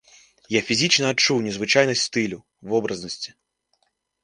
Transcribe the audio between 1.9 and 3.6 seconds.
стылю, вобразнасці.